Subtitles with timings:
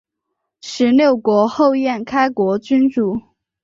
[0.61, 3.21] 十六国后燕开国君主。